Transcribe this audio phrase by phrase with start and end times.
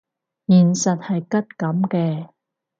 [0.47, 2.29] 現實係骨感嘅